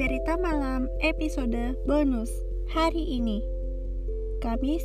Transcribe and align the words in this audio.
Cerita 0.00 0.40
Malam 0.40 0.88
episode 1.04 1.76
bonus 1.84 2.32
hari 2.72 3.20
ini 3.20 3.44
Kamis 4.40 4.80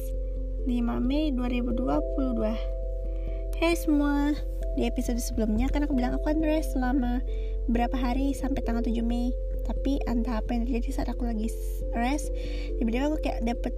5 0.67 0.75
Mei 0.99 1.31
2022 1.31 2.43
Hai 3.55 3.73
semua 3.79 4.35
Di 4.75 4.83
episode 4.83 5.15
sebelumnya 5.23 5.71
kan 5.71 5.87
aku 5.87 5.95
bilang 5.95 6.19
aku 6.19 6.27
akan 6.27 6.43
rest 6.43 6.75
selama 6.75 7.23
berapa 7.71 7.95
hari 7.95 8.35
sampai 8.35 8.59
tanggal 8.67 8.83
7 8.83 8.91
Mei 9.07 9.31
Tapi 9.63 10.03
entah 10.03 10.43
apa 10.43 10.51
yang 10.51 10.67
terjadi 10.67 10.91
saat 10.91 11.07
aku 11.07 11.31
lagi 11.31 11.47
rest 11.95 12.35
Tiba-tiba 12.75 13.07
aku 13.07 13.23
kayak 13.23 13.39
dapet 13.47 13.71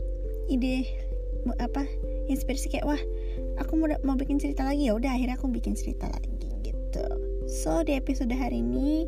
ide 0.49 0.89
apa 1.61 1.85
inspirasi 2.33 2.73
kayak 2.73 2.89
wah 2.89 3.01
aku 3.61 3.77
mau 3.77 3.93
mau 4.01 4.17
bikin 4.17 4.41
cerita 4.41 4.65
lagi. 4.65 4.89
Ya 4.89 4.97
udah 4.97 5.13
akhirnya 5.13 5.37
aku 5.37 5.53
bikin 5.53 5.77
cerita 5.77 6.09
lagi 6.09 6.49
gitu. 6.65 7.05
So 7.45 7.85
di 7.85 7.93
episode 7.93 8.33
hari 8.33 8.59
ini 8.59 9.05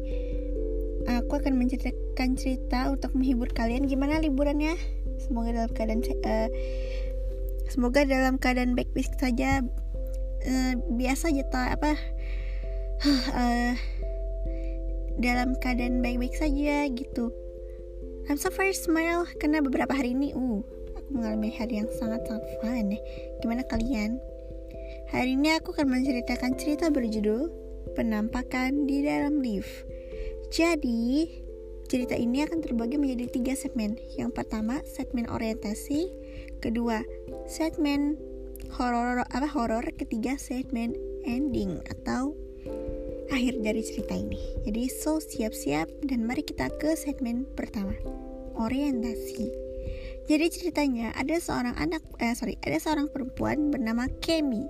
aku 1.09 1.41
akan 1.41 1.57
menceritakan 1.57 2.08
cerita 2.35 2.91
untuk 2.91 3.15
menghibur 3.15 3.47
kalian 3.55 3.87
gimana 3.87 4.19
liburannya? 4.19 4.75
Semoga 5.23 5.55
dalam 5.55 5.71
keadaan 5.71 6.01
uh, 6.03 6.49
semoga 7.71 8.03
dalam 8.03 8.35
keadaan 8.35 8.75
baik-baik 8.75 9.07
saja 9.15 9.63
uh, 10.43 10.73
biasa 10.99 11.31
aja 11.31 11.43
tak 11.47 11.69
apa? 11.79 11.91
Uh, 13.31 13.73
dalam 15.25 15.55
keadaan 15.63 16.03
baik-baik 16.03 16.35
saja 16.35 16.87
gitu. 16.91 17.31
I'm 18.27 18.37
so 18.37 18.51
very 18.51 18.75
smile 18.75 19.25
karena 19.39 19.63
beberapa 19.63 19.95
hari 19.95 20.11
ini 20.13 20.35
uh 20.35 20.61
aku 20.99 21.09
mengalami 21.15 21.49
hari 21.55 21.81
yang 21.81 21.89
sangat-sangat 21.97 22.45
fun 22.59 22.93
gimana 23.41 23.63
kalian? 23.65 24.19
Hari 25.09 25.33
ini 25.33 25.57
aku 25.57 25.73
akan 25.73 25.89
menceritakan 25.89 26.53
cerita 26.59 26.93
berjudul 26.93 27.49
penampakan 27.97 28.85
di 28.85 29.01
dalam 29.01 29.41
lift. 29.41 29.85
Jadi, 30.53 31.29
cerita 31.89 32.13
ini 32.13 32.45
akan 32.45 32.61
terbagi 32.61 33.01
menjadi 33.01 33.25
tiga 33.33 33.53
segmen. 33.57 33.97
Yang 34.13 34.37
pertama, 34.37 34.85
segmen 34.85 35.25
orientasi, 35.25 36.13
kedua, 36.61 37.01
segmen 37.49 38.15
horor 38.77 39.25
apa 39.33 39.49
horor, 39.49 39.81
ketiga 39.97 40.37
segmen 40.37 40.93
ending 41.25 41.81
atau 41.89 42.37
akhir 43.33 43.57
dari 43.65 43.81
cerita 43.81 44.13
ini. 44.13 44.37
Jadi, 44.69 44.85
so 44.87 45.17
siap-siap 45.17 45.89
dan 46.05 46.29
mari 46.29 46.45
kita 46.45 46.69
ke 46.77 46.93
segmen 46.93 47.49
pertama, 47.57 47.97
orientasi. 48.53 49.49
Jadi 50.29 50.45
ceritanya 50.53 51.09
ada 51.17 51.41
seorang 51.41 51.73
anak 51.73 52.05
eh 52.21 52.37
sorry, 52.37 52.53
ada 52.61 52.77
seorang 52.77 53.09
perempuan 53.09 53.73
bernama 53.73 54.05
Kemi 54.21 54.69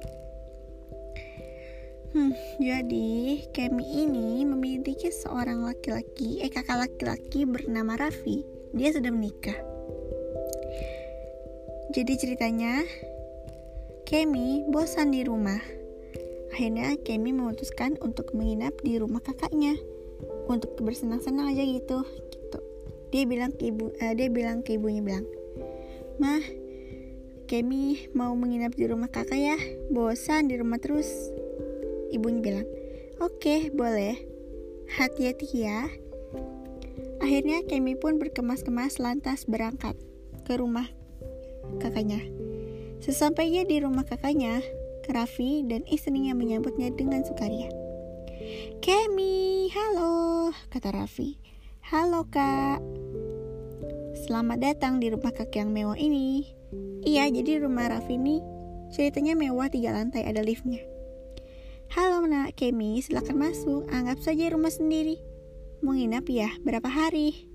Hmm, 2.09 2.33
jadi 2.57 3.37
Kemi 3.53 3.85
ini 3.85 4.41
memiliki 4.41 5.13
seorang 5.13 5.61
laki-laki, 5.61 6.41
eh 6.41 6.49
kakak 6.49 6.89
laki-laki 6.89 7.45
bernama 7.45 8.01
Raffi. 8.01 8.41
Dia 8.73 8.89
sudah 8.89 9.13
menikah. 9.13 9.53
Jadi 11.93 12.13
ceritanya, 12.17 12.81
Kemi 14.09 14.65
bosan 14.73 15.13
di 15.13 15.21
rumah. 15.21 15.61
Akhirnya 16.49 16.97
Kemi 16.97 17.29
memutuskan 17.29 17.93
untuk 18.01 18.33
menginap 18.33 18.73
di 18.81 18.97
rumah 18.97 19.21
kakaknya 19.21 19.77
untuk 20.49 20.81
bersenang-senang 20.81 21.53
aja 21.53 21.61
gitu. 21.61 22.01
Gitu. 22.33 22.59
Dia 23.13 23.23
bilang 23.29 23.53
ke 23.53 23.69
ibu, 23.69 23.93
uh, 24.01 24.13
dia 24.17 24.33
bilang 24.33 24.65
ke 24.65 24.81
ibunya 24.81 25.05
bilang, 25.05 25.29
mah, 26.17 26.41
Kemi 27.45 28.09
mau 28.17 28.33
menginap 28.33 28.73
di 28.73 28.89
rumah 28.89 29.13
kakak 29.13 29.37
ya. 29.37 29.57
Bosan 29.93 30.49
di 30.49 30.57
rumah 30.57 30.81
terus 30.81 31.37
Ibunya 32.09 32.41
bilang, 32.41 32.67
oke 33.21 33.39
okay, 33.39 33.59
boleh. 33.69 34.17
Hati-hati 34.89 35.47
ya. 35.53 35.85
Akhirnya 37.21 37.61
Kemi 37.67 37.93
pun 37.93 38.17
berkemas-kemas 38.17 38.97
lantas 38.97 39.45
berangkat 39.45 39.93
ke 40.47 40.57
rumah 40.57 40.89
kakaknya. 41.77 42.25
Sesampainya 42.99 43.63
di 43.69 43.79
rumah 43.79 44.03
kakaknya, 44.03 44.65
Raffi 45.09 45.65
dan 45.65 45.81
istrinya 45.89 46.37
menyambutnya 46.37 46.93
dengan 46.93 47.25
sukaria. 47.25 47.65
Kemi, 48.77 49.65
halo, 49.73 50.49
kata 50.69 50.93
Raffi. 50.93 51.41
Halo 51.89 52.29
kak. 52.29 52.77
Selamat 54.25 54.61
datang 54.61 55.01
di 55.01 55.09
rumah 55.09 55.33
kakek 55.33 55.65
yang 55.65 55.73
mewah 55.73 55.97
ini. 55.97 56.45
Iya, 57.01 57.25
jadi 57.33 57.65
rumah 57.65 57.89
Raffi 57.89 58.21
ini 58.21 58.37
ceritanya 58.93 59.33
mewah 59.33 59.73
tiga 59.73 59.97
lantai 59.97 60.29
ada 60.29 60.45
liftnya. 60.45 60.85
Halo 61.89 62.21
nak 62.29 62.53
Kemi, 62.53 63.01
silakan 63.01 63.49
masuk. 63.49 63.89
Anggap 63.89 64.21
saja 64.21 64.53
rumah 64.53 64.69
sendiri. 64.69 65.17
Mau 65.81 65.97
nginap 65.97 66.29
ya? 66.29 66.53
Berapa 66.61 66.85
hari? 66.85 67.49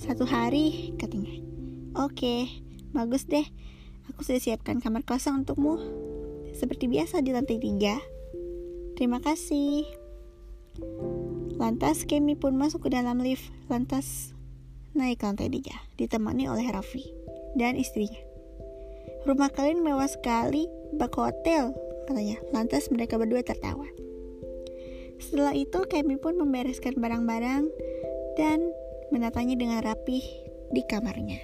Satu 0.00 0.24
hari, 0.24 0.96
katanya. 0.96 1.44
Oke, 1.92 2.48
bagus 2.96 3.28
deh. 3.28 3.44
Aku 4.08 4.24
sudah 4.24 4.40
siapkan 4.40 4.80
kamar 4.80 5.04
kosong 5.04 5.44
untukmu. 5.44 5.76
Seperti 6.56 6.88
biasa 6.88 7.20
di 7.20 7.36
lantai 7.36 7.60
tiga. 7.60 8.00
Terima 8.96 9.20
kasih. 9.20 9.84
Lantas 11.60 12.08
Kemi 12.08 12.40
pun 12.40 12.56
masuk 12.56 12.88
ke 12.88 12.96
dalam 12.96 13.20
lift. 13.20 13.44
Lantas 13.68 14.32
naik 14.96 15.20
ke 15.20 15.28
lantai 15.28 15.52
tiga, 15.52 15.76
ditemani 16.00 16.48
oleh 16.48 16.64
Raffi 16.64 17.04
dan 17.60 17.76
istrinya. 17.76 18.24
Rumah 19.28 19.52
kalian 19.52 19.84
mewah 19.84 20.08
sekali, 20.08 20.64
bak 20.96 21.12
hotel, 21.12 21.76
katanya. 22.10 22.42
Lantas 22.50 22.90
mereka 22.90 23.16
berdua 23.16 23.46
tertawa. 23.46 23.86
Setelah 25.20 25.54
itu 25.54 25.78
Kemi 25.86 26.18
pun 26.18 26.34
membereskan 26.34 26.98
barang-barang 26.98 27.70
dan 28.34 28.58
menatanya 29.14 29.54
dengan 29.54 29.78
rapih 29.84 30.24
di 30.74 30.82
kamarnya. 30.88 31.38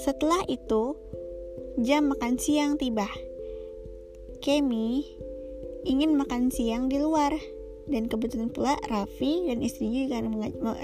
Setelah 0.00 0.44
itu, 0.50 0.98
jam 1.80 2.12
makan 2.12 2.36
siang 2.36 2.76
tiba. 2.76 3.06
Kemi 4.40 5.04
ingin 5.88 6.16
makan 6.16 6.52
siang 6.52 6.88
di 6.88 7.00
luar 7.00 7.32
dan 7.88 8.08
kebetulan 8.08 8.52
pula 8.52 8.76
Raffi 8.88 9.48
dan 9.48 9.64
istrinya 9.64 10.04
juga, 10.04 10.18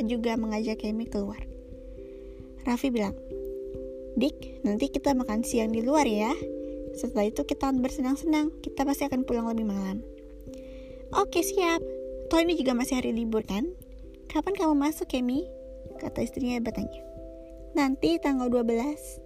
juga 0.04 0.32
mengajak 0.38 0.80
Kemi 0.80 1.08
keluar. 1.08 1.40
Raffi 2.64 2.88
bilang, 2.94 3.16
Dik, 4.16 4.64
nanti 4.64 4.88
kita 4.88 5.12
makan 5.12 5.44
siang 5.44 5.76
di 5.76 5.84
luar 5.84 6.08
ya. 6.08 6.32
Setelah 6.96 7.28
itu 7.28 7.44
kita 7.44 7.70
bersenang-senang, 7.76 8.50
kita 8.64 8.88
pasti 8.88 9.04
akan 9.04 9.28
pulang 9.28 9.46
lebih 9.52 9.68
malam. 9.68 10.00
Oke 11.14 11.44
siap, 11.44 11.84
toh 12.32 12.40
ini 12.40 12.56
juga 12.56 12.74
masih 12.74 12.98
hari 12.98 13.12
libur 13.12 13.44
kan? 13.44 13.68
Kapan 14.32 14.56
kamu 14.58 14.74
masuk 14.74 15.06
Kemi? 15.06 15.46
Kata 16.02 16.24
istrinya 16.24 16.58
bertanya. 16.58 17.04
Nanti 17.76 18.18
tanggal 18.18 18.48
12. 18.48 19.22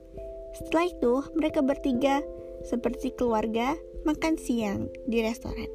Setelah 0.58 0.86
itu 0.90 1.14
mereka 1.38 1.62
bertiga 1.62 2.20
seperti 2.66 3.14
keluarga 3.14 3.78
makan 4.04 4.36
siang 4.36 4.90
di 5.06 5.22
restoran. 5.22 5.70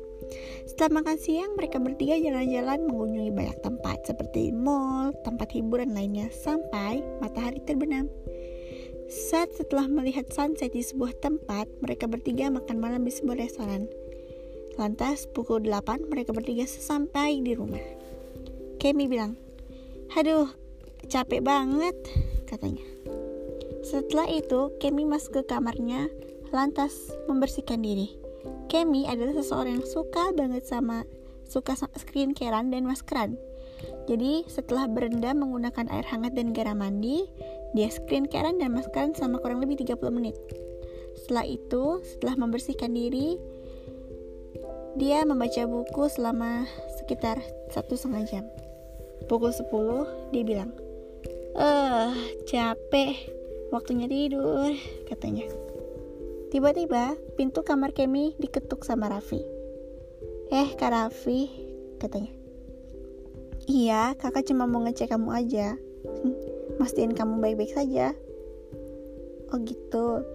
Setelah 0.66 1.02
makan 1.02 1.18
siang, 1.22 1.54
mereka 1.54 1.78
bertiga 1.78 2.18
jalan-jalan 2.18 2.90
mengunjungi 2.90 3.32
banyak 3.32 3.58
tempat 3.62 3.98
seperti 4.10 4.50
mall, 4.50 5.14
tempat 5.22 5.54
hiburan 5.54 5.94
lainnya 5.94 6.28
sampai 6.34 7.06
matahari 7.22 7.62
terbenam. 7.64 8.10
Saat 9.06 9.54
setelah 9.54 9.86
melihat 9.86 10.26
sunset 10.34 10.74
di 10.74 10.82
sebuah 10.82 11.22
tempat, 11.22 11.70
mereka 11.78 12.10
bertiga 12.10 12.50
makan 12.50 12.82
malam 12.82 13.06
di 13.06 13.14
sebuah 13.14 13.38
restoran. 13.38 13.86
Lantas 14.82 15.30
pukul 15.30 15.62
8 15.62 16.10
mereka 16.10 16.34
bertiga 16.34 16.66
sesampai 16.66 17.38
di 17.46 17.54
rumah. 17.54 17.86
Kemi 18.82 19.06
bilang, 19.06 19.38
Aduh, 20.18 20.50
capek 21.06 21.46
banget, 21.46 21.94
katanya. 22.50 22.82
Setelah 23.86 24.26
itu, 24.26 24.74
Kemi 24.82 25.06
masuk 25.06 25.42
ke 25.42 25.54
kamarnya, 25.54 26.10
lantas 26.50 27.14
membersihkan 27.30 27.86
diri. 27.86 28.10
Kemi 28.74 29.06
adalah 29.06 29.38
seseorang 29.38 29.80
yang 29.80 29.88
suka 29.88 30.34
banget 30.34 30.66
sama 30.66 31.06
suka 31.46 31.78
skincare 31.78 32.58
dan 32.58 32.90
maskeran. 32.90 33.38
Jadi 34.10 34.46
setelah 34.50 34.90
berendam 34.90 35.46
menggunakan 35.46 35.90
air 35.94 36.06
hangat 36.10 36.34
dan 36.34 36.54
garam 36.58 36.82
mandi, 36.82 37.30
dia 37.76 37.92
skincare 37.92 38.56
dan 38.56 38.72
maskeran 38.72 39.12
selama 39.12 39.44
kurang 39.44 39.60
lebih 39.60 39.84
30 39.84 40.00
menit. 40.16 40.40
Setelah 41.20 41.44
itu, 41.44 42.00
setelah 42.08 42.40
membersihkan 42.40 42.96
diri, 42.96 43.36
dia 44.96 45.28
membaca 45.28 45.68
buku 45.68 46.08
selama 46.08 46.64
sekitar 46.96 47.36
satu 47.76 48.00
setengah 48.00 48.24
jam. 48.32 48.46
Pukul 49.28 49.52
10, 49.52 50.32
dia 50.32 50.44
bilang, 50.48 50.72
Eh, 51.56 52.12
capek, 52.48 53.16
waktunya 53.72 54.12
tidur, 54.12 54.76
katanya. 55.08 55.48
Tiba-tiba, 56.52 57.16
pintu 57.40 57.64
kamar 57.64 57.96
Kemi 57.96 58.36
diketuk 58.40 58.84
sama 58.84 59.08
Raffi. 59.08 59.40
Eh, 60.52 60.68
Kak 60.76 60.92
Raffi, 60.92 61.48
katanya. 62.00 62.32
Iya, 63.66 64.14
kakak 64.20 64.46
cuma 64.46 64.70
mau 64.70 64.84
ngecek 64.84 65.10
kamu 65.10 65.30
aja. 65.32 65.74
Mastiin 66.78 67.16
kamu 67.16 67.40
baik-baik 67.40 67.72
saja. 67.72 68.12
Oh 69.54 69.60
gitu. 69.64 70.26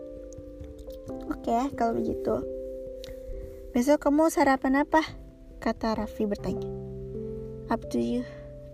Oke, 1.29 1.57
kalau 1.77 1.99
begitu. 1.99 2.35
Besok 3.71 4.11
kamu 4.11 4.33
sarapan 4.33 4.83
apa? 4.83 5.03
Kata 5.61 5.95
Raffi 5.95 6.25
bertanya. 6.25 6.67
Up 7.71 7.87
to 7.93 8.03
you, 8.03 8.27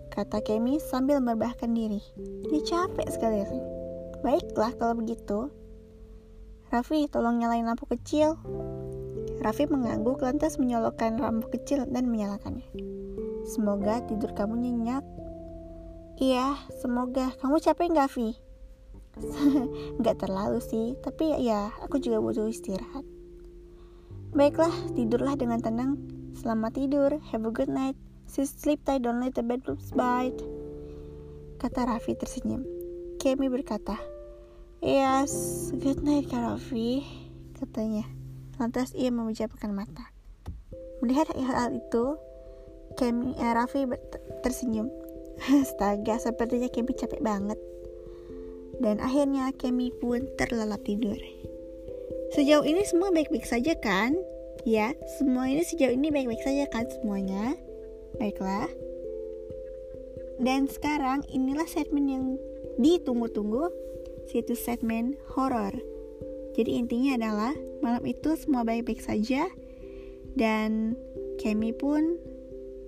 kata 0.09 0.41
Kemi 0.41 0.81
sambil 0.81 1.21
merebahkan 1.21 1.69
diri. 1.69 2.01
Dia 2.49 2.61
capek 2.65 3.05
sekali. 3.11 3.45
Baiklah 4.25 4.73
kalau 4.79 4.97
begitu. 4.97 5.53
Raffi, 6.73 7.05
tolong 7.07 7.37
nyalain 7.37 7.67
lampu 7.67 7.85
kecil. 7.85 8.41
Raffi 9.37 9.69
mengangguk 9.69 10.25
lantas 10.25 10.57
menyolokkan 10.57 11.21
lampu 11.21 11.53
kecil 11.53 11.85
dan 11.85 12.09
menyalakannya. 12.09 12.65
Semoga 13.45 14.01
tidur 14.09 14.33
kamu 14.33 14.59
nyenyak. 14.65 15.05
Iya, 16.17 16.57
semoga. 16.81 17.29
Kamu 17.37 17.61
capek 17.61 17.93
nggak, 17.93 18.09
Vi? 18.17 18.33
nggak 20.01 20.17
terlalu 20.17 20.57
sih, 20.61 20.97
tapi 21.05 21.29
ya 21.45 21.69
aku 21.85 22.01
juga 22.01 22.17
butuh 22.17 22.49
istirahat. 22.49 23.05
Baiklah, 24.33 24.73
tidurlah 24.97 25.37
dengan 25.37 25.61
tenang. 25.61 25.97
Selamat 26.33 26.73
tidur. 26.73 27.21
Have 27.29 27.45
a 27.45 27.53
good 27.53 27.69
night. 27.69 27.93
Sleep 28.25 28.81
tight, 28.81 29.05
don't 29.05 29.21
let 29.21 29.37
the 29.37 29.45
bedrooms 29.45 29.93
bite. 29.93 30.41
Kata 31.61 31.85
Raffi 31.85 32.17
tersenyum. 32.17 32.65
Kemi 33.21 33.49
berkata, 33.49 33.97
Yes, 34.81 35.69
good 35.73 36.01
night 36.01 36.29
Kak 36.29 36.41
Raffi, 36.41 37.01
katanya. 37.57 38.05
Lantas 38.57 38.93
ia 38.97 39.13
memejamkan 39.13 39.69
mata. 39.69 40.13
Melihat 41.01 41.29
hal 41.33 41.77
itu, 41.77 42.17
Kemi 42.97 43.37
eh, 43.37 43.53
Raffi 43.53 43.85
tersenyum. 44.41 44.89
Astaga, 45.61 46.17
sepertinya 46.17 46.69
Kemi 46.69 46.93
capek 46.97 47.21
banget. 47.21 47.59
Dan 48.81 49.01
akhirnya 49.01 49.53
Kemi 49.53 49.93
pun 49.93 50.25
terlelap 50.37 50.81
tidur. 50.85 51.17
Sejauh 52.33 52.65
ini 52.65 52.83
semua 52.83 53.13
baik-baik 53.13 53.45
saja 53.45 53.77
kan? 53.77 54.17
Ya, 54.67 54.97
semua 55.17 55.47
ini 55.47 55.63
sejauh 55.63 55.93
ini 55.93 56.11
baik-baik 56.11 56.43
saja 56.43 56.67
kan 56.67 56.89
semuanya? 56.89 57.55
Baiklah. 58.19 58.67
Dan 60.37 60.69
sekarang 60.69 61.25
inilah 61.31 61.65
segmen 61.65 62.05
yang 62.09 62.25
ditunggu-tunggu 62.77 63.73
situs 64.29 64.61
segmen 64.61 65.17
horor. 65.33 65.73
Jadi 66.53 66.77
intinya 66.77 67.17
adalah 67.17 67.53
malam 67.79 68.03
itu 68.05 68.33
semua 68.37 68.65
baik-baik 68.65 69.01
saja 69.01 69.45
dan 70.37 70.97
Kemi 71.37 71.73
pun 71.73 72.17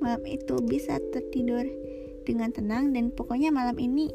malam 0.02 0.26
itu 0.26 0.58
bisa 0.66 0.98
tertidur 1.14 1.66
dengan 2.30 2.54
tenang 2.54 2.94
dan 2.94 3.10
pokoknya 3.10 3.50
malam 3.50 3.82
ini 3.82 4.14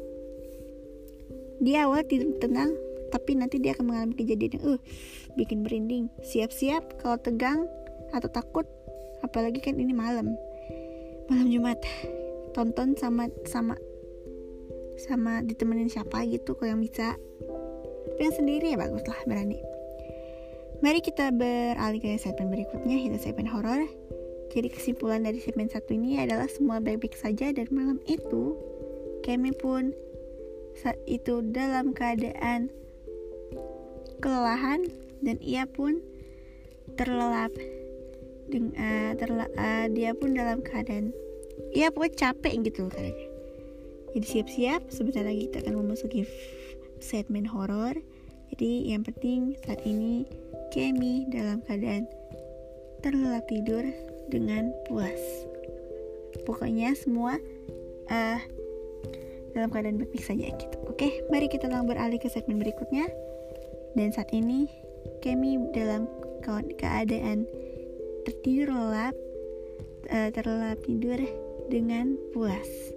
dia 1.59 1.87
awal 1.87 2.07
tidur 2.07 2.31
tenang 2.39 2.71
tapi 3.11 3.35
nanti 3.35 3.59
dia 3.59 3.75
akan 3.75 3.91
mengalami 3.91 4.15
kejadian 4.15 4.59
yang 4.59 4.63
uh 4.75 4.79
bikin 5.35 5.63
merinding. 5.63 6.07
Siap-siap 6.23 6.99
kalau 7.03 7.19
tegang 7.19 7.67
atau 8.15 8.31
takut 8.31 8.67
apalagi 9.23 9.59
kan 9.59 9.75
ini 9.75 9.91
malam. 9.91 10.35
Malam 11.27 11.47
Jumat. 11.51 11.79
Tonton 12.55 12.95
sama 12.95 13.27
sama 13.43 13.75
sama 14.95 15.43
ditemenin 15.43 15.91
siapa 15.91 16.23
gitu 16.23 16.55
kalau 16.55 16.71
yang 16.71 16.79
bisa 16.79 17.19
tapi 18.15 18.31
yang 18.31 18.35
sendiri 18.35 18.65
ya 18.71 18.77
bagus 18.79 19.03
lah 19.03 19.19
berani 19.27 19.59
mari 20.79 21.03
kita 21.03 21.35
beralih 21.35 21.99
ke 21.99 22.15
segmen 22.15 22.47
berikutnya 22.47 22.95
yaitu 22.95 23.19
segmen 23.19 23.43
horor 23.43 23.83
jadi 24.55 24.71
kesimpulan 24.71 25.27
dari 25.27 25.43
segmen 25.43 25.67
satu 25.67 25.91
ini 25.91 26.23
adalah 26.23 26.47
semua 26.47 26.79
baik-baik 26.79 27.19
saja 27.19 27.51
dan 27.51 27.67
malam 27.75 27.99
itu 28.07 28.55
kami 29.27 29.51
pun 29.51 29.91
saat 30.79 30.95
itu 31.05 31.43
dalam 31.51 31.91
keadaan 31.91 32.71
kelelahan 34.23 34.87
dan 35.19 35.35
ia 35.43 35.67
pun 35.67 35.99
terlelap 36.95 37.51
dengan 38.47 38.71
uh, 38.77 39.11
terla, 39.19 39.45
uh, 39.57 39.85
dia 39.91 40.15
pun 40.15 40.31
dalam 40.31 40.63
keadaan 40.63 41.11
ia 41.75 41.91
pokoknya 41.91 42.31
capek 42.31 42.53
gitu 42.63 42.87
kayaknya 42.87 43.35
jadi 44.15 44.27
siap-siap, 44.31 44.81
sebentar 44.95 45.27
lagi 45.27 45.51
kita 45.51 45.67
akan 45.67 45.75
memasuki 45.83 46.23
segmen 47.03 47.43
horor. 47.43 47.99
Jadi 48.55 48.95
yang 48.95 49.03
penting 49.03 49.59
saat 49.59 49.83
ini 49.83 50.23
Kemi 50.71 51.27
dalam 51.27 51.59
keadaan 51.67 52.07
terlelap 53.03 53.43
tidur 53.51 53.83
dengan 54.29 54.71
puas. 54.87 55.19
Pokoknya 56.43 56.93
semua 56.97 57.39
uh, 58.11 58.39
dalam 59.55 59.71
keadaan 59.71 59.97
baik-baik 59.97 60.25
saja 60.25 60.51
gitu. 60.51 60.77
Oke, 60.91 61.23
mari 61.31 61.47
kita 61.47 61.71
langsung 61.71 61.95
beralih 61.95 62.19
ke 62.19 62.27
segmen 62.27 62.59
berikutnya. 62.59 63.07
Dan 63.95 64.11
saat 64.11 64.29
ini 64.35 64.67
Kemi 65.21 65.57
dalam 65.73 66.05
keadaan 66.77 67.49
tertidur 68.29 68.73
lelap, 68.73 69.15
uh, 70.13 70.29
terlelap 70.33 70.77
tidur 70.85 71.17
dengan 71.69 72.13
puas. 72.29 72.94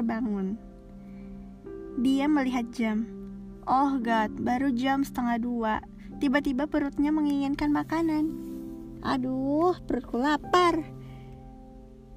Terbangun. 0.00 0.56
Dia 2.00 2.24
melihat 2.24 2.64
jam. 2.72 3.04
Oh 3.68 4.00
God, 4.00 4.40
baru 4.40 4.72
jam 4.72 5.04
setengah 5.04 5.36
dua. 5.36 5.74
Tiba-tiba 6.16 6.64
perutnya 6.64 7.12
menginginkan 7.12 7.68
makanan. 7.68 8.32
Aduh, 9.04 9.76
perutku 9.84 10.16
lapar. 10.16 10.80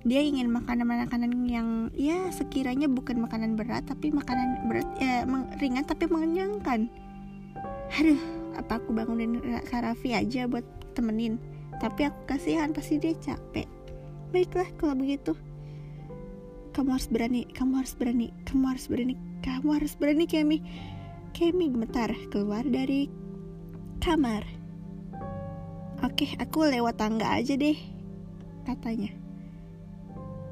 Dia 0.03 0.19
ingin 0.23 0.51
makanan-makanan 0.51 1.31
yang 1.47 1.91
ya 1.95 2.27
sekiranya 2.31 2.91
bukan 2.91 3.23
makanan 3.23 3.55
berat 3.55 3.87
tapi 3.87 4.11
makanan 4.11 4.67
berat 4.67 4.87
ya 4.99 5.23
ringan 5.59 5.83
tapi 5.83 6.07
mengenyangkan. 6.07 6.87
Aduh, 7.99 8.19
apa 8.55 8.79
aku 8.79 8.91
bangunin 8.91 9.39
Karafi 9.67 10.15
aja 10.15 10.47
buat 10.47 10.63
temenin? 10.95 11.39
Tapi 11.79 12.07
aku 12.07 12.19
kasihan 12.27 12.75
pasti 12.75 12.99
dia 12.99 13.15
capek. 13.15 13.67
Baiklah 14.35 14.67
kalau 14.75 14.95
begitu 14.99 15.35
kamu 16.73 16.97
harus 16.97 17.07
berani 17.07 17.45
kamu 17.53 17.85
harus 17.85 17.93
berani 17.93 18.33
kamu 18.49 18.73
harus 18.73 18.85
berani 18.89 19.15
kamu 19.43 19.75
harus 19.75 19.93
berani 19.99 20.25
Kemi. 20.25 20.63
Kemi 21.35 21.67
gemetar 21.67 22.13
keluar 22.31 22.63
dari 22.63 23.11
kamar. 23.99 24.47
Oke 25.99 26.31
aku 26.39 26.63
lewat 26.67 26.95
tangga 26.95 27.27
aja 27.27 27.59
deh 27.59 27.75
katanya. 28.63 29.11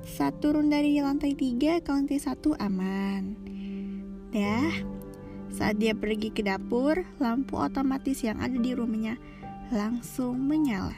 Saat 0.03 0.43
turun 0.43 0.67
dari 0.67 0.97
lantai 0.99 1.37
tiga 1.37 1.79
ke 1.79 1.89
lantai 1.89 2.19
satu 2.19 2.57
aman. 2.59 3.37
Dah 4.35 4.73
saat 5.51 5.79
dia 5.79 5.91
pergi 5.95 6.31
ke 6.31 6.43
dapur 6.43 7.03
lampu 7.19 7.59
otomatis 7.59 8.23
yang 8.23 8.39
ada 8.39 8.55
di 8.55 8.71
rumahnya 8.75 9.15
langsung 9.71 10.39
menyala. 10.39 10.97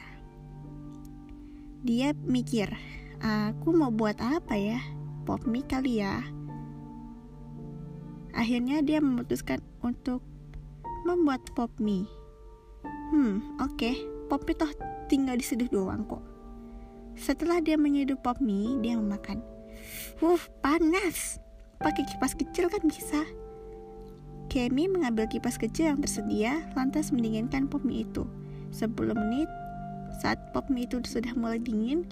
Dia 1.84 2.16
mikir 2.26 2.72
aku 3.22 3.70
mau 3.70 3.92
buat 3.92 4.18
apa 4.18 4.56
ya 4.56 4.80
pop 5.24 5.42
mie 5.48 5.64
kali 5.64 6.04
ya. 6.04 6.20
Akhirnya 8.36 8.84
dia 8.84 9.00
memutuskan 9.00 9.64
untuk 9.80 10.20
membuat 11.08 11.40
pop 11.56 11.72
mie. 11.80 12.06
Hmm, 13.12 13.40
oke, 13.60 13.74
okay. 13.76 13.94
pop 14.28 14.44
mie 14.44 14.56
toh 14.56 14.68
tinggal 15.08 15.40
diseduh 15.40 15.68
doang 15.72 16.04
kok. 16.04 16.22
Setelah 17.16 17.62
dia 17.64 17.80
menyeduh 17.80 18.18
pop 18.20 18.40
mie, 18.42 18.76
dia 18.84 18.98
memakan. 18.98 19.40
Wuh, 20.18 20.40
panas. 20.60 21.38
Pakai 21.78 22.04
kipas 22.04 22.34
kecil 22.34 22.66
kan 22.68 22.82
bisa. 22.84 23.22
Kemi 24.50 24.86
mengambil 24.86 25.26
kipas 25.30 25.56
kecil 25.56 25.94
yang 25.94 26.00
tersedia, 26.02 26.68
lantas 26.74 27.14
mendinginkan 27.14 27.70
pop 27.70 27.82
mie 27.86 28.04
itu. 28.04 28.26
10 28.74 28.90
menit, 29.14 29.46
saat 30.18 30.38
pop 30.50 30.66
mie 30.66 30.90
itu 30.90 30.98
sudah 31.06 31.30
mulai 31.38 31.62
dingin, 31.62 32.02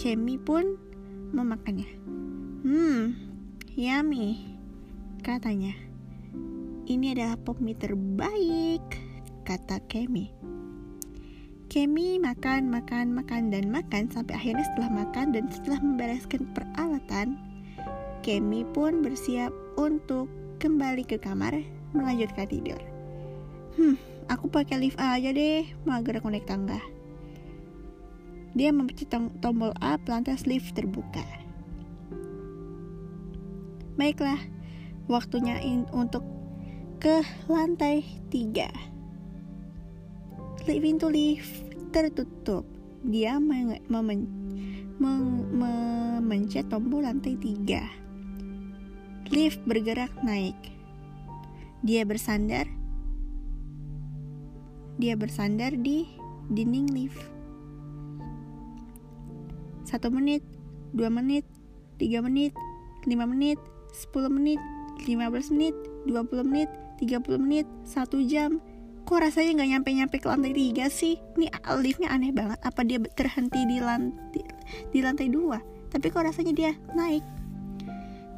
Kemi 0.00 0.40
pun 0.40 0.80
memakannya. 1.30 1.88
Hmm, 2.66 3.16
yummy, 3.74 4.58
katanya. 5.22 5.72
Ini 6.90 7.14
adalah 7.14 7.38
pop 7.38 7.62
mie 7.62 7.78
terbaik, 7.78 8.82
kata 9.46 9.78
Kemi. 9.86 10.30
Kemi 11.70 12.18
makan, 12.18 12.66
makan, 12.66 13.14
makan, 13.14 13.54
dan 13.54 13.70
makan 13.70 14.10
sampai 14.10 14.34
akhirnya 14.34 14.66
setelah 14.66 15.06
makan 15.06 15.30
dan 15.30 15.46
setelah 15.54 15.78
membereskan 15.78 16.42
peralatan, 16.50 17.38
Kemi 18.26 18.66
pun 18.74 19.06
bersiap 19.06 19.54
untuk 19.78 20.26
kembali 20.58 21.06
ke 21.06 21.16
kamar 21.16 21.62
melanjutkan 21.94 22.50
tidur. 22.50 22.80
Hmm, 23.78 23.94
aku 24.26 24.50
pakai 24.50 24.82
lift 24.82 24.98
aja 24.98 25.30
deh, 25.30 25.62
mager 25.86 26.18
naik 26.20 26.44
tangga. 26.44 26.82
Dia 28.50 28.74
memencet 28.74 29.14
tombol 29.38 29.70
up, 29.78 30.02
lantas 30.10 30.42
lift 30.42 30.74
terbuka. 30.74 31.22
Baiklah, 33.94 34.42
waktunya 35.06 35.62
in 35.62 35.86
untuk 35.94 36.26
ke 36.98 37.22
lantai 37.46 38.02
tiga. 38.28 38.68
pintu 40.66 41.08
lift 41.08 41.66
tertutup. 41.94 42.66
Dia 43.06 43.40
memen 43.40 43.80
memencet 45.00 46.68
tombol 46.68 47.06
lantai 47.06 47.38
tiga. 47.38 47.86
Lift 49.30 49.62
bergerak 49.62 50.10
naik. 50.26 50.58
Dia 51.86 52.02
bersandar. 52.02 52.66
Dia 55.00 55.16
bersandar 55.16 55.78
di 55.80 56.04
dinding 56.52 56.92
lift. 56.92 57.39
Satu 59.90 60.06
menit, 60.14 60.46
dua 60.94 61.10
menit, 61.10 61.42
tiga 61.98 62.22
menit, 62.22 62.54
lima 63.10 63.26
menit, 63.26 63.58
sepuluh 63.90 64.30
menit, 64.30 64.62
lima 65.02 65.26
belas 65.26 65.50
menit, 65.50 65.74
dua 66.06 66.22
puluh 66.22 66.46
menit, 66.46 66.70
tiga 67.02 67.18
puluh 67.18 67.42
menit, 67.42 67.66
satu 67.82 68.22
jam, 68.22 68.62
kok 69.02 69.18
rasanya 69.18 69.58
nggak 69.58 69.70
nyampe-nyampe 69.74 70.16
ke 70.22 70.30
lantai 70.30 70.54
tiga 70.54 70.86
sih? 70.86 71.18
Ini 71.34 71.50
liftnya 71.82 72.14
aneh 72.14 72.30
banget. 72.30 72.62
Apa 72.62 72.86
dia 72.86 73.02
terhenti 73.18 73.66
di 73.66 73.82
lantai 73.82 74.46
di 74.94 75.02
lantai 75.02 75.26
dua? 75.26 75.58
Tapi 75.90 76.06
kok 76.06 76.22
rasanya 76.22 76.54
dia 76.54 76.70
naik? 76.94 77.26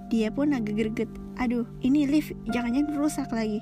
Dia 0.08 0.32
pun 0.32 0.56
agak 0.56 0.72
greget. 0.72 1.12
Aduh 1.36 1.68
ini 1.84 2.08
lift 2.08 2.32
jangan-jangan 2.48 2.96
rusak 2.96 3.28
lagi. 3.28 3.60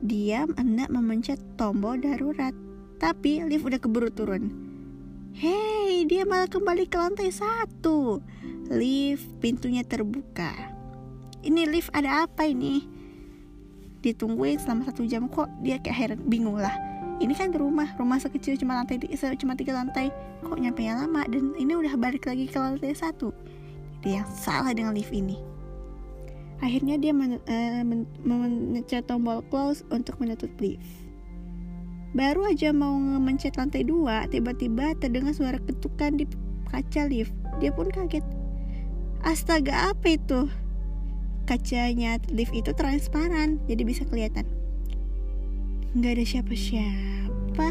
Dia 0.00 0.48
hendak 0.56 0.88
memencet 0.88 1.36
tombol 1.60 2.00
darurat. 2.00 2.56
Tapi 2.96 3.44
lift 3.44 3.68
udah 3.68 3.76
keburu 3.76 4.08
turun 4.08 4.63
Hei, 5.34 6.06
dia 6.06 6.22
malah 6.22 6.46
kembali 6.46 6.86
ke 6.86 6.94
lantai 6.94 7.34
satu. 7.34 8.22
Lift 8.70 9.28
pintunya 9.42 9.82
terbuka. 9.82 10.54
Ini 11.42 11.66
lift 11.68 11.90
ada 11.90 12.24
apa 12.24 12.46
ini? 12.46 12.94
ditungguin 14.04 14.60
selama 14.60 14.84
satu 14.92 15.08
jam 15.08 15.24
kok 15.32 15.48
dia 15.64 15.80
kayak 15.80 15.96
heran 15.96 16.20
bingung 16.28 16.60
lah 16.60 16.76
ini 17.24 17.32
kan 17.32 17.48
rumah 17.56 17.88
rumah 17.96 18.20
sekecil 18.20 18.60
cuma 18.60 18.76
lantai 18.76 19.00
cuma 19.40 19.56
tiga 19.56 19.72
lantai 19.72 20.12
kok 20.44 20.60
nyampe 20.60 20.84
lama 20.84 21.24
dan 21.24 21.56
ini 21.56 21.72
udah 21.72 21.96
balik 21.96 22.28
lagi 22.28 22.44
ke 22.44 22.60
lantai 22.60 22.92
satu 22.92 23.32
itu 24.04 24.20
yang 24.20 24.28
salah 24.28 24.76
dengan 24.76 24.92
lift 24.92 25.08
ini 25.08 25.40
akhirnya 26.60 27.00
dia 27.00 27.16
men, 27.16 27.40
uh, 27.48 27.80
men, 27.80 28.04
mencet 28.20 29.08
tombol 29.08 29.40
close 29.48 29.80
untuk 29.88 30.20
menutup 30.20 30.52
lift 30.60 30.84
baru 32.14 32.46
aja 32.46 32.70
mau 32.70 32.94
mencet 33.18 33.58
lantai 33.58 33.82
dua 33.82 34.30
tiba-tiba 34.30 34.94
terdengar 35.02 35.34
suara 35.34 35.58
ketukan 35.58 36.14
di 36.14 36.24
kaca 36.70 37.10
lift. 37.10 37.34
Dia 37.58 37.74
pun 37.74 37.90
kaget. 37.90 38.22
Astaga 39.26 39.90
apa 39.90 40.14
itu? 40.14 40.46
Kacanya 41.44 42.22
lift 42.30 42.54
itu 42.54 42.70
transparan 42.72 43.58
jadi 43.66 43.82
bisa 43.82 44.06
kelihatan. 44.06 44.46
Nggak 45.98 46.22
ada 46.22 46.24
siapa-siapa. 46.24 47.68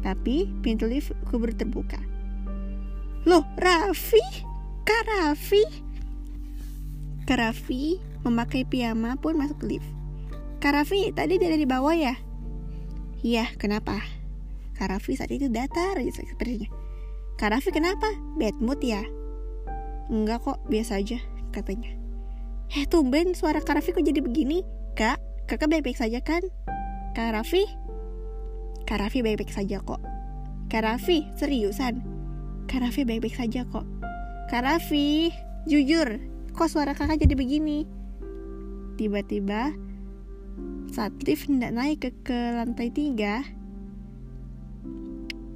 Tapi 0.00 0.48
pintu 0.64 0.88
lift 0.88 1.12
kubur 1.28 1.52
terbuka. 1.52 2.00
Loh 3.28 3.44
Raffi? 3.60 4.24
Kak 4.88 5.04
Raffi? 5.04 5.62
Kak 7.28 7.36
Raffi 7.36 8.00
memakai 8.24 8.64
piyama 8.64 9.20
pun 9.20 9.36
masuk 9.36 9.60
lift. 9.68 9.86
Kak 10.64 10.72
Raffi 10.72 11.12
tadi 11.12 11.36
dia 11.36 11.52
ada 11.52 11.60
di 11.60 11.68
bawah 11.68 11.92
ya 11.92 12.16
iya 13.24 13.48
kenapa 13.56 14.00
Kak 14.80 14.96
saat 15.04 15.28
itu 15.28 15.52
datar 15.52 16.00
aja 16.00 16.12
sepertinya 16.12 16.68
Kak 17.36 17.52
kenapa 17.72 18.08
bad 18.40 18.56
mood 18.60 18.80
ya 18.80 19.04
enggak 20.08 20.44
kok 20.44 20.58
biasa 20.68 21.00
aja 21.00 21.20
katanya 21.52 22.00
Eh 22.70 22.86
tumben 22.86 23.34
suara 23.34 23.58
Kak 23.58 23.82
kok 23.82 23.98
jadi 23.98 24.22
begini? 24.22 24.62
Kak, 24.94 25.18
kakak 25.50 25.74
baik-baik 25.74 25.98
saja 25.98 26.22
kan? 26.22 26.38
Kak 27.18 27.34
Raffi? 27.34 27.66
Kak 28.86 29.10
baik-baik 29.26 29.50
saja 29.50 29.82
kok 29.82 29.98
Kak 30.70 30.86
seriusan? 31.34 31.98
Kak 32.70 32.86
Raffi 32.86 33.02
baik-baik 33.02 33.34
saja 33.34 33.66
kok 33.66 33.82
Kak 34.54 34.62
jujur 35.66 36.22
Kok 36.54 36.70
suara 36.70 36.94
kakak 36.94 37.22
jadi 37.22 37.34
begini? 37.34 37.86
Tiba-tiba 38.94 39.74
Saat 40.90 41.22
lift 41.22 41.46
hendak 41.46 41.70
naik 41.70 42.02
ke, 42.02 42.10
ke 42.26 42.34
lantai 42.34 42.90
tiga 42.90 43.46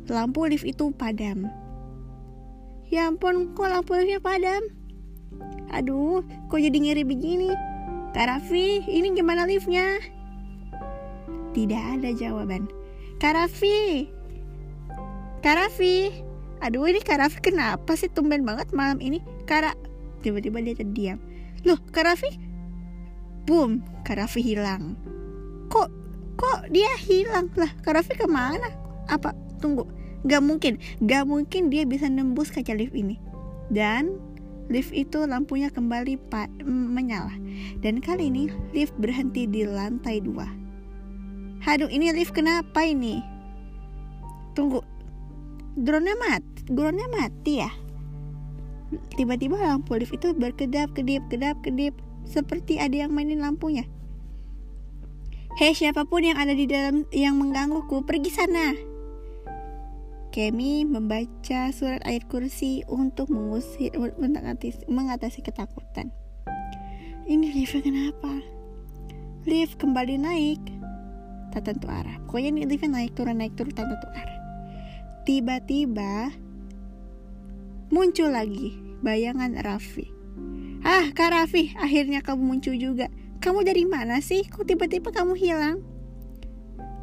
Lampu 0.06 0.46
lift 0.46 0.62
itu 0.62 0.94
padam 0.94 1.50
Ya 2.86 3.10
ampun, 3.10 3.50
kok 3.58 3.66
lampu 3.66 3.98
liftnya 3.98 4.22
padam? 4.22 4.62
Aduh, 5.74 6.22
kok 6.46 6.62
jadi 6.62 6.78
ngiri 6.78 7.02
begini? 7.02 7.50
Kak 8.14 8.30
Raffi, 8.30 8.86
ini 8.86 9.10
gimana 9.10 9.42
liftnya? 9.42 9.98
Tidak 11.50 11.82
ada 11.98 12.14
jawaban. 12.14 12.70
Kak 13.18 13.34
Raffi, 13.34 14.06
Kak 15.42 15.58
Raffi, 15.58 16.08
aduh 16.62 16.86
ini 16.86 17.02
Kak 17.02 17.18
Raffi 17.18 17.42
kenapa 17.42 17.98
sih 17.98 18.06
tumben 18.06 18.46
banget 18.46 18.70
malam 18.70 19.02
ini? 19.02 19.18
Kak 19.50 19.74
tiba-tiba 20.22 20.62
dia 20.62 20.78
terdiam. 20.78 21.18
Loh, 21.66 21.80
Kak 21.90 22.06
Raffi? 22.06 22.30
Boom, 23.44 23.82
Kak 24.06 24.22
Raffi 24.22 24.40
hilang. 24.40 24.94
Kok, 25.74 25.88
kok 26.38 26.58
dia 26.70 26.94
hilang? 27.02 27.50
Lah, 27.58 27.74
Kak 27.82 27.98
Raffi 27.98 28.14
ke 28.14 28.30
mana? 28.30 28.70
Apa? 29.10 29.34
Tunggu, 29.58 29.90
gak 30.22 30.40
mungkin, 30.40 30.78
gak 31.02 31.26
mungkin 31.26 31.66
dia 31.66 31.82
bisa 31.82 32.06
nembus 32.06 32.54
kaca 32.54 32.78
lift 32.78 32.94
ini. 32.94 33.18
Dan 33.74 34.22
Lift 34.72 34.96
itu 34.96 35.28
lampunya 35.28 35.68
kembali 35.68 36.16
menyala 36.64 37.36
dan 37.84 38.00
kali 38.00 38.32
ini 38.32 38.48
lift 38.72 38.96
berhenti 38.96 39.44
di 39.44 39.68
lantai 39.68 40.24
dua. 40.24 40.48
Haduh, 41.60 41.88
ini 41.92 42.08
lift 42.16 42.32
kenapa 42.32 42.80
ini? 42.80 43.20
Tunggu, 44.56 44.80
drone 45.76 46.16
mati, 46.16 46.64
drone 46.72 47.04
mati 47.12 47.60
ya? 47.60 47.68
Tiba-tiba 49.20 49.60
lampu 49.60 50.00
lift 50.00 50.16
itu 50.16 50.32
berkedap 50.32 50.96
kedip 50.96 51.20
kedap 51.28 51.60
kedip 51.60 51.92
seperti 52.24 52.80
ada 52.80 53.04
yang 53.04 53.12
mainin 53.12 53.44
lampunya. 53.44 53.84
Hei 55.54 55.70
siapa 55.70 56.02
pun 56.02 56.26
yang 56.26 56.34
ada 56.34 56.50
di 56.50 56.66
dalam 56.66 57.06
yang 57.14 57.38
menggangguku 57.38 58.02
pergi 58.02 58.26
sana. 58.26 58.74
Kemi 60.34 60.82
membaca 60.82 61.70
surat 61.70 62.02
ayat 62.02 62.26
kursi 62.26 62.82
untuk 62.90 63.30
mengusir 63.30 63.94
mengatasi, 64.90 65.46
ketakutan. 65.46 66.10
Ini 67.30 67.54
lift 67.54 67.78
kenapa? 67.78 68.42
Lift 69.46 69.78
kembali 69.78 70.26
naik. 70.26 70.58
Tak 71.54 71.70
tentu 71.70 71.86
arah. 71.86 72.18
Pokoknya 72.26 72.50
ini 72.58 72.74
liftnya 72.74 72.98
naik 72.98 73.14
turun 73.14 73.38
naik 73.38 73.54
turun 73.54 73.78
tak 73.78 73.86
tentu 73.86 74.10
arah. 74.10 74.38
Tiba-tiba 75.22 76.34
muncul 77.94 78.34
lagi 78.34 78.74
bayangan 79.06 79.54
Raffi. 79.62 80.10
Ah, 80.82 81.14
Kak 81.14 81.30
Raffi, 81.30 81.78
akhirnya 81.78 82.26
kamu 82.26 82.42
muncul 82.42 82.74
juga. 82.74 83.06
Kamu 83.44 83.60
dari 83.60 83.84
mana 83.84 84.24
sih? 84.24 84.40
Kok 84.48 84.64
tiba-tiba 84.64 85.12
kamu 85.12 85.36
hilang? 85.36 85.84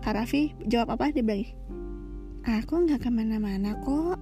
Kak 0.02 0.18
Raffi 0.18 0.58
jawab 0.66 0.98
apa? 0.98 1.14
Dia 1.14 1.22
bilang, 1.22 1.54
Aku 2.42 2.82
nggak 2.82 3.06
ke 3.06 3.10
mana-mana 3.14 3.78
kok. 3.86 4.18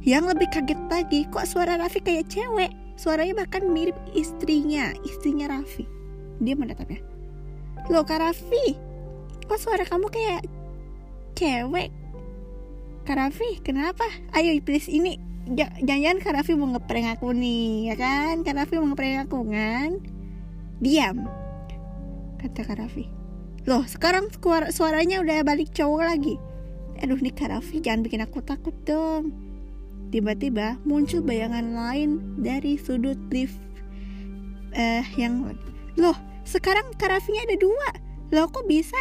Yang 0.00 0.32
lebih 0.32 0.48
kaget 0.48 0.80
lagi, 0.88 1.20
kok 1.28 1.44
suara 1.44 1.76
Raffi 1.76 2.00
kayak 2.00 2.32
cewek. 2.32 2.72
Suaranya 2.96 3.44
bahkan 3.44 3.68
mirip 3.68 3.92
istrinya, 4.16 4.96
istrinya 5.04 5.52
Raffi. 5.52 5.84
Dia 6.40 6.56
menatapnya. 6.56 7.04
Loh 7.92 8.00
Kak 8.00 8.24
Raffi, 8.24 8.72
kok 9.44 9.60
suara 9.60 9.84
kamu 9.84 10.08
kayak 10.08 10.48
cewek? 11.36 11.92
Kak 13.04 13.20
Raffi, 13.20 13.60
kenapa? 13.60 14.08
Ayo 14.32 14.56
please 14.64 14.88
ini 14.88 15.20
jangan-jangan 15.44 16.24
Kak 16.24 16.32
Raffi 16.40 16.56
mau 16.56 16.72
ngeprank 16.72 17.20
aku 17.20 17.36
nih, 17.36 17.92
ya 17.92 18.00
kan? 18.00 18.40
Kak 18.48 18.56
Raffi 18.56 18.80
mau 18.80 18.88
ngeprank 18.88 19.28
aku 19.28 19.44
kan? 19.52 20.15
Diam, 20.76 21.24
kata 22.36 22.60
Kak 22.64 22.76
Raffi. 22.76 23.08
Loh, 23.64 23.82
sekarang 23.88 24.28
suaranya 24.70 25.24
udah 25.24 25.42
balik 25.42 25.72
cowok 25.72 26.02
lagi. 26.04 26.36
Aduh 27.00 27.20
nih 27.20 27.32
Kak 27.32 27.52
Raffi 27.52 27.80
jangan 27.80 28.04
bikin 28.04 28.24
aku 28.24 28.40
takut 28.44 28.76
dong. 28.84 29.32
Tiba-tiba 30.12 30.78
muncul 30.86 31.20
bayangan 31.20 31.74
lain 31.74 32.40
dari 32.40 32.78
sudut 32.78 33.18
lift 33.34 33.58
eh 34.76 35.02
yang 35.16 35.56
loh 35.96 36.14
sekarang 36.46 36.92
Kak 36.94 37.10
Raffinya 37.10 37.42
ada 37.48 37.56
dua. 37.58 37.88
Loh 38.30 38.46
kok 38.48 38.68
bisa? 38.70 38.98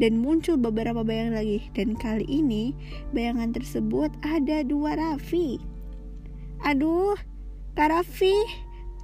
Dan 0.00 0.24
muncul 0.24 0.56
beberapa 0.56 1.04
bayangan 1.04 1.36
lagi. 1.36 1.68
Dan 1.76 1.92
kali 1.98 2.24
ini 2.24 2.72
bayangan 3.12 3.52
tersebut 3.52 4.08
ada 4.24 4.64
dua 4.64 4.96
Raffi. 4.96 5.60
Aduh 6.64 7.14
Kak 7.76 7.92
Raffi 7.92 8.34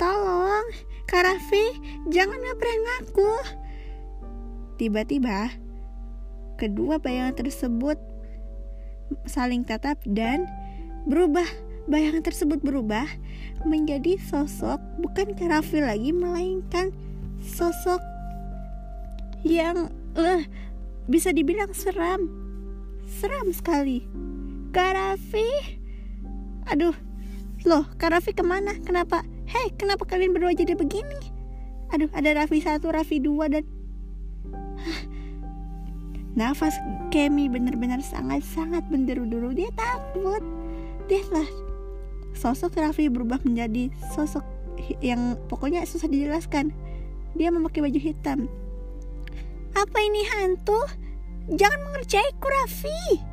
tolong 0.00 0.64
Kak 1.07 1.23
Raffi 1.23 1.65
jangan 2.11 2.39
ngeprank 2.43 2.85
aku. 3.03 3.33
Tiba-tiba 4.77 5.67
Kedua 6.57 6.97
bayangan 6.97 7.37
tersebut 7.37 8.01
saling 9.29 9.61
tatap 9.69 10.01
dan 10.09 10.49
berubah. 11.05 11.45
Bayangan 11.87 12.25
tersebut 12.25 12.65
berubah 12.67 13.07
menjadi 13.63 14.19
sosok 14.19 14.83
bukan 14.99 15.39
Karafi 15.39 15.79
lagi 15.79 16.11
melainkan 16.11 16.91
sosok 17.39 18.03
yang 19.47 19.93
uh, 20.19 20.43
bisa 21.07 21.31
dibilang 21.31 21.71
seram. 21.77 22.27
Seram 23.07 23.53
sekali. 23.55 24.03
Kak 24.75 24.97
Raffi? 24.97 25.47
Aduh 26.73 26.97
loh 27.69 27.85
Kak 28.01 28.17
Raffi 28.17 28.33
ke 28.33 28.43
mana? 28.43 28.81
Kenapa 28.81 29.23
hei 29.47 29.71
kenapa 29.79 30.07
kalian 30.07 30.35
berdua 30.35 30.53
jadi 30.53 30.75
begini? 30.75 31.33
Aduh 31.95 32.11
ada 32.11 32.43
Raffi 32.43 32.59
satu 32.59 32.91
Raffi 32.91 33.23
dua 33.23 33.47
dan 33.47 33.62
nafas 36.37 36.76
Kemi 37.09 37.49
benar-benar 37.49 38.05
sangat-sangat 38.05 38.85
menderu-deru. 38.93 39.57
Dia 39.57 39.73
takut. 39.73 40.45
Dia 41.09 41.25
lah. 41.33 41.49
Sosok 42.37 42.76
Raffi 42.76 43.09
berubah 43.09 43.41
menjadi 43.47 43.88
sosok 44.12 44.45
yang 45.00 45.41
pokoknya 45.49 45.87
susah 45.88 46.11
dijelaskan. 46.11 46.76
Dia 47.33 47.49
memakai 47.49 47.81
baju 47.81 48.00
hitam. 48.00 48.50
Apa 49.73 49.99
ini 50.05 50.25
hantu? 50.37 50.76
Jangan 51.49 51.81
mengerjaiku 51.88 52.47
Raffi. 52.49 53.25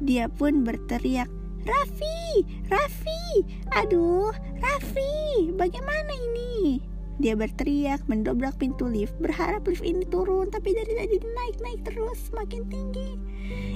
Dia 0.00 0.28
pun 0.28 0.64
berteriak 0.64 1.28
Raffi 1.64 2.44
Raffi 2.68 3.44
aduh 3.72 4.32
Raffi 4.60 5.52
bagaimana 5.56 6.12
ini 6.32 6.80
dia 7.20 7.36
berteriak, 7.36 8.08
mendobrak 8.08 8.56
pintu 8.56 8.88
lift, 8.88 9.12
berharap 9.20 9.68
lift 9.68 9.84
ini 9.84 10.08
turun, 10.08 10.48
tapi 10.48 10.72
dari 10.72 10.88
tadi 10.96 11.20
naik-naik 11.20 11.84
terus, 11.84 12.32
semakin 12.32 12.64
tinggi. 12.72 13.12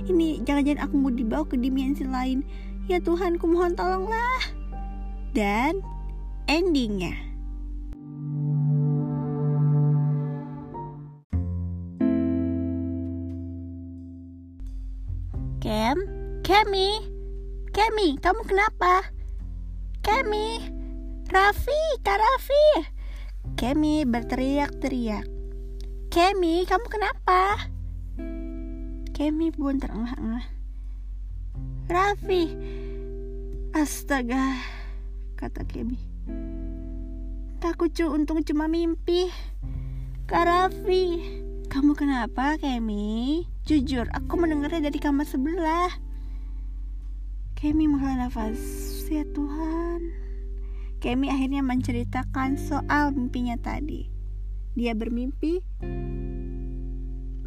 Ini 0.09 0.41
jangan-jangan 0.49 0.88
aku 0.88 0.95
mau 0.97 1.12
dibawa 1.12 1.45
ke 1.45 1.61
dimensi 1.61 2.09
lain. 2.09 2.41
Ya 2.88 3.05
Tuhan, 3.05 3.37
ku 3.37 3.45
mohon 3.45 3.76
tolonglah. 3.76 4.41
Dan 5.37 5.85
endingnya. 6.49 7.12
Kem, 15.61 16.00
Kemi, 16.41 17.13
Kemi, 17.85 18.17
kamu 18.17 18.49
kenapa? 18.49 19.12
Kemi, 20.00 20.57
Raffi, 21.29 21.81
Kak 22.00 22.17
Raffi, 22.17 22.88
Kemi 23.61 24.09
berteriak-teriak. 24.09 25.29
Kemi, 26.09 26.64
kamu 26.64 26.87
kenapa? 26.88 27.69
Kemi 29.12 29.53
pun 29.53 29.76
terengah-engah. 29.76 30.49
Raffi, 31.85 32.57
astaga, 33.76 34.57
kata 35.37 35.69
Kemi. 35.69 36.00
Takut 37.61 37.93
cu, 37.93 38.09
untung 38.09 38.49
cuma 38.49 38.64
mimpi. 38.64 39.29
Kak 40.25 40.49
Raffi, 40.49 41.21
kamu 41.69 41.93
kenapa 41.93 42.57
Kemi? 42.57 43.45
Jujur, 43.69 44.09
aku 44.09 44.41
mendengarnya 44.41 44.88
dari 44.88 44.97
kamar 44.97 45.29
sebelah. 45.29 46.13
Kemi 47.64 47.88
menghela 47.88 48.28
nafas. 48.28 48.61
Ya 49.09 49.25
Tuhan, 49.33 50.12
Kemi 51.00 51.33
akhirnya 51.33 51.64
menceritakan 51.64 52.61
soal 52.61 53.16
mimpinya 53.16 53.56
tadi. 53.56 54.12
Dia 54.76 54.92
bermimpi 54.92 55.64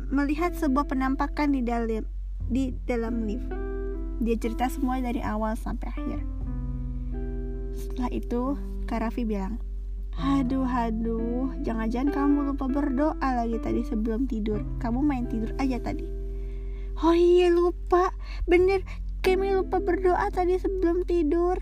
melihat 0.09 0.57
sebuah 0.57 0.89
penampakan 0.89 1.53
di 1.53 1.61
dalam 1.61 2.01
di 2.49 2.73
dalam 2.89 3.29
lift. 3.29 3.45
Dia 4.25 4.33
cerita 4.41 4.65
semua 4.73 4.97
dari 5.05 5.21
awal 5.21 5.53
sampai 5.53 5.85
akhir. 5.85 6.19
Setelah 7.77 8.09
itu, 8.09 8.57
Karafi 8.89 9.21
bilang, 9.21 9.61
Aduh, 10.17 10.65
aduh, 10.65 11.53
jangan-jangan 11.61 12.09
kamu 12.09 12.37
lupa 12.49 12.65
berdoa 12.65 13.21
lagi 13.21 13.61
tadi 13.61 13.85
sebelum 13.85 14.25
tidur. 14.25 14.65
Kamu 14.81 14.97
main 14.97 15.29
tidur 15.29 15.53
aja 15.61 15.77
tadi. 15.77 16.09
Oh 17.05 17.13
iya 17.13 17.53
lupa, 17.53 18.09
bener. 18.49 18.81
Kemi 19.27 19.51
lupa 19.51 19.83
berdoa 19.83 20.31
tadi 20.31 20.55
sebelum 20.55 21.03
tidur. 21.03 21.59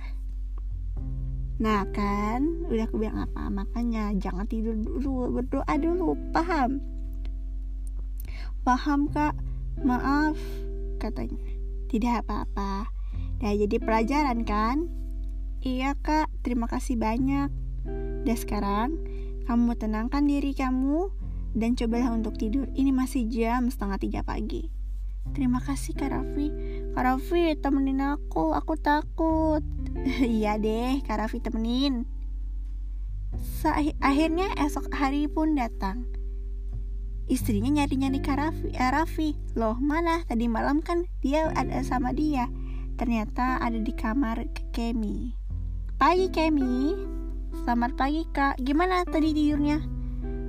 Nah 1.57 1.81
kan? 1.89 2.69
Udah 2.69 2.85
aku 2.85 3.01
bilang 3.01 3.25
apa? 3.25 3.49
Makanya 3.49 4.13
jangan 4.21 4.45
tidur 4.45 4.77
dulu 4.77 5.33
berdoa 5.33 5.73
dulu. 5.73 6.13
Paham? 6.29 6.77
Paham 8.61 9.09
kak? 9.09 9.33
Maaf 9.81 10.37
katanya. 11.01 11.41
Tidak 11.89 12.21
apa-apa. 12.21 12.85
Nah 13.41 13.51
jadi 13.57 13.81
pelajaran 13.81 14.45
kan? 14.45 14.85
Iya 15.65 15.97
kak. 15.97 16.29
Terima 16.45 16.69
kasih 16.69 17.01
banyak. 17.01 17.49
Dan 18.29 18.37
sekarang 18.37 18.93
kamu 19.49 19.73
tenangkan 19.73 20.21
diri 20.29 20.53
kamu 20.53 21.09
Dan 21.57 21.73
cobalah 21.73 22.13
untuk 22.13 22.37
tidur. 22.37 22.69
Ini 22.77 22.93
masih 22.93 23.25
jam 23.25 23.73
setengah 23.73 23.97
tiga 23.97 24.21
pagi. 24.21 24.69
Terima 25.33 25.57
kasih 25.57 25.97
Kak 25.97 26.13
Raffi 26.13 26.53
Kak 26.95 27.03
Raffi 27.03 27.59
temenin 27.59 27.99
aku. 27.99 28.55
Aku 28.55 28.79
takut. 28.79 29.59
Iya 30.23 30.55
deh 30.55 31.03
Kak 31.03 31.19
Raffi 31.19 31.43
temenin. 31.43 32.07
Sa 33.35 33.75
Akhirnya 33.99 34.47
esok 34.55 34.95
hari 34.95 35.27
pun 35.27 35.59
datang. 35.59 36.07
Istrinya 37.27 37.83
nyari-nyari 37.83 38.23
Kak 38.23 38.39
Raffi, 38.39 38.71
eh, 38.71 38.91
Raffi. 38.95 39.29
Loh 39.59 39.75
mana? 39.75 40.23
Tadi 40.23 40.47
malam 40.47 40.79
kan 40.79 41.03
dia 41.19 41.51
ada 41.51 41.83
sama 41.83 42.15
dia. 42.15 42.47
Ternyata 42.95 43.59
ada 43.59 43.75
di 43.75 43.91
kamar 43.91 44.47
Kemi. 44.71 45.35
Pagi 45.99 46.31
Kemi. 46.31 46.95
Selamat 47.67 47.99
pagi 47.99 48.23
kak. 48.31 48.55
Gimana 48.63 49.03
tadi 49.03 49.35
tidurnya? 49.35 49.83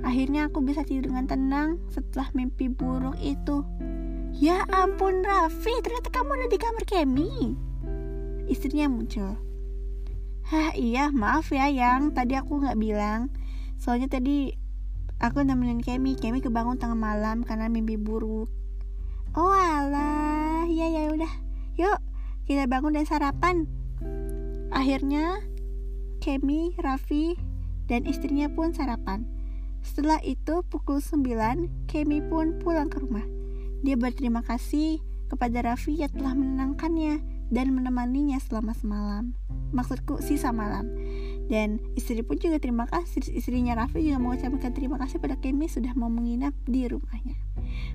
Akhirnya 0.07 0.47
aku 0.47 0.63
bisa 0.63 0.87
tidur 0.87 1.11
dengan 1.11 1.27
tenang 1.27 1.83
setelah 1.91 2.31
mimpi 2.31 2.71
buruk 2.71 3.19
itu 3.19 3.67
Ya 4.37 4.69
ampun 4.69 5.25
Raffi, 5.25 5.73
ternyata 5.81 6.13
kamu 6.13 6.29
ada 6.37 6.45
di 6.45 6.61
kamar 6.61 6.85
Kemi. 6.85 7.57
Istrinya 8.45 8.85
muncul. 8.85 9.33
Hah 10.45 10.77
iya 10.77 11.09
maaf 11.09 11.49
ya 11.49 11.65
yang 11.73 12.13
tadi 12.13 12.37
aku 12.37 12.61
nggak 12.61 12.77
bilang. 12.77 13.33
Soalnya 13.81 14.05
tadi 14.05 14.53
aku 15.17 15.41
nemenin 15.41 15.81
Kemi, 15.81 16.13
Kemi 16.21 16.45
kebangun 16.45 16.77
tengah 16.77 16.93
malam 16.93 17.41
karena 17.41 17.65
mimpi 17.65 17.97
buruk. 17.97 18.45
Oh 19.33 19.49
alah, 19.49 20.69
ya 20.69 20.85
ya 20.85 21.09
udah. 21.09 21.33
Yuk 21.73 21.97
kita 22.45 22.69
bangun 22.69 22.93
dan 22.93 23.09
sarapan. 23.09 23.65
Akhirnya 24.69 25.41
Kemi, 26.21 26.77
Raffi, 26.77 27.33
dan 27.89 28.05
istrinya 28.05 28.53
pun 28.53 28.69
sarapan. 28.69 29.25
Setelah 29.81 30.21
itu 30.21 30.61
pukul 30.69 31.01
9, 31.01 31.89
Kemi 31.89 32.21
pun 32.21 32.61
pulang 32.61 32.93
ke 32.93 33.01
rumah. 33.01 33.36
Dia 33.85 33.95
berterima 33.99 34.41
kasih 34.41 35.01
kepada 35.27 35.61
Raffi 35.61 35.99
yang 35.99 36.11
telah 36.13 36.33
menenangkannya 36.33 37.19
dan 37.47 37.71
menemaninya 37.71 38.39
selama 38.43 38.75
semalam. 38.75 39.35
Maksudku 39.71 40.19
sisa 40.23 40.51
malam. 40.51 40.87
Dan 41.47 41.79
istri 41.95 42.19
pun 42.23 42.39
juga 42.39 42.59
terima 42.59 42.87
kasih. 42.87 43.23
Istrinya 43.31 43.75
Raffi 43.75 44.03
juga 44.03 44.19
mengucapkan 44.19 44.71
terima 44.75 44.99
kasih 44.99 45.19
pada 45.19 45.39
Kemi 45.39 45.71
sudah 45.71 45.95
mau 45.95 46.11
menginap 46.11 46.55
di 46.67 46.87
rumahnya. 46.87 47.35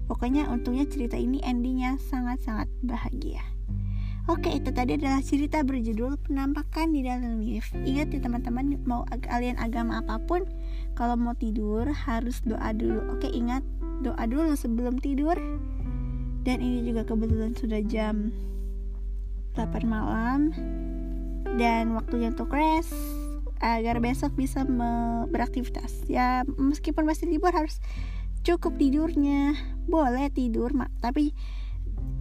Pokoknya 0.09 0.49
untungnya 0.49 0.89
cerita 0.89 1.17
ini 1.17 1.41
endingnya 1.45 1.97
sangat-sangat 2.01 2.69
bahagia. 2.85 3.41
Oke 4.31 4.55
itu 4.55 4.71
tadi 4.71 4.95
adalah 4.95 5.19
cerita 5.19 5.67
berjudul 5.67 6.15
penampakan 6.23 6.95
di 6.95 7.03
dalam 7.03 7.43
lift. 7.43 7.75
Ingat 7.75 8.15
ya 8.15 8.23
teman-teman 8.23 8.79
mau 8.87 9.03
kalian 9.19 9.59
agama 9.59 9.99
apa 9.99 10.23
pun 10.23 10.47
Kalau 10.95 11.19
mau 11.19 11.35
tidur 11.35 11.91
harus 11.91 12.39
doa 12.47 12.71
dulu. 12.71 13.03
Oke 13.19 13.27
ingat 13.27 13.67
doa 14.07 14.23
dulu 14.31 14.55
sebelum 14.55 15.03
tidur 15.03 15.35
dan 16.43 16.59
ini 16.59 16.87
juga 16.87 17.07
kebetulan 17.07 17.55
sudah 17.55 17.81
jam 17.87 18.35
8 19.55 19.87
malam. 19.87 20.51
Dan 21.53 21.93
waktunya 21.93 22.33
untuk 22.33 22.51
rest 22.55 22.95
agar 23.61 24.01
besok 24.03 24.35
bisa 24.35 24.65
beraktivitas. 25.29 26.09
Ya 26.09 26.43
meskipun 26.59 27.05
masih 27.07 27.31
libur 27.31 27.53
harus 27.55 27.79
cukup 28.43 28.75
tidurnya. 28.79 29.55
Boleh 29.87 30.33
tidur 30.33 30.75
mak 30.75 30.91
tapi 30.99 31.37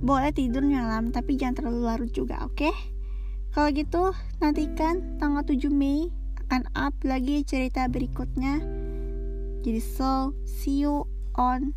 boleh 0.01 0.29
tidur 0.34 0.62
malam 0.65 1.10
tapi 1.10 1.38
jangan 1.38 1.62
terlalu 1.62 1.79
larut 1.86 2.12
juga 2.13 2.45
oke? 2.45 2.57
Okay? 2.57 2.75
kalau 3.51 3.67
gitu 3.75 4.15
nantikan 4.39 5.19
tanggal 5.19 5.43
7 5.43 5.67
Mei 5.67 6.07
akan 6.47 6.71
up 6.71 6.95
lagi 7.03 7.43
cerita 7.43 7.88
berikutnya. 7.91 8.63
Jadi 9.62 9.81
so 9.84 10.31
see 10.47 10.81
you 10.88 11.03
on 11.36 11.75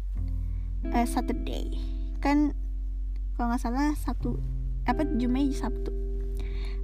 uh, 0.94 1.04
Saturday 1.04 1.93
kan 2.24 2.56
kalau 3.36 3.52
nggak 3.52 3.60
salah 3.60 3.92
Sabtu 4.00 4.40
apa 4.88 5.04
Jumat 5.20 5.52
Sabtu 5.52 5.92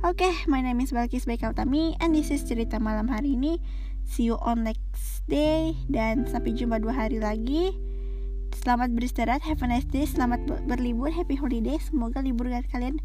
Oke, 0.01 0.25
okay, 0.25 0.33
my 0.49 0.65
name 0.65 0.81
is 0.81 0.97
Balkis 0.97 1.29
Baika 1.29 1.53
Utami 1.53 1.93
and 2.01 2.17
this 2.17 2.33
is 2.33 2.41
cerita 2.49 2.81
malam 2.81 3.05
hari 3.05 3.37
ini. 3.37 3.61
See 4.09 4.33
you 4.33 4.41
on 4.41 4.65
next 4.65 5.29
day 5.29 5.77
dan 5.93 6.25
sampai 6.25 6.57
jumpa 6.57 6.81
dua 6.81 7.05
hari 7.05 7.21
lagi. 7.21 7.77
Selamat 8.57 8.97
beristirahat, 8.97 9.45
have 9.45 9.61
a 9.61 9.69
nice 9.69 9.85
day, 9.85 10.09
selamat 10.09 10.49
berlibur, 10.65 11.13
happy 11.13 11.37
holiday. 11.37 11.77
Semoga 11.77 12.25
libur 12.25 12.49
kalian 12.73 12.97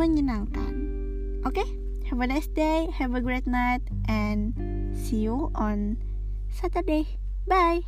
menyenangkan. 0.00 0.72
Oke, 1.44 1.60
okay? 1.60 1.68
have 2.08 2.24
a 2.24 2.28
nice 2.32 2.48
day, 2.48 2.88
have 2.96 3.12
a 3.12 3.20
great 3.20 3.44
night, 3.44 3.84
and 4.08 4.56
see 4.96 5.28
you 5.28 5.52
on 5.52 6.00
Saturday. 6.48 7.20
Bye. 7.44 7.84